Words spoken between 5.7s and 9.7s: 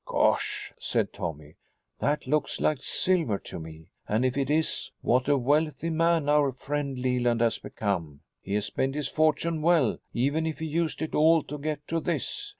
man our friend Leland has become. He has spent his fortune